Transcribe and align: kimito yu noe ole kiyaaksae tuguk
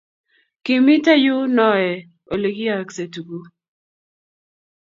kimito 0.63 1.13
yu 1.25 1.35
noe 1.55 1.89
ole 2.33 2.49
kiyaaksae 2.55 3.05
tuguk 3.13 3.43